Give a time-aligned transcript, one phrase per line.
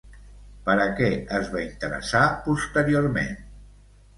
[0.69, 3.37] Per a què es va interessar posteriorment?